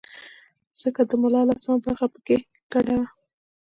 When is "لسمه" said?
1.49-1.77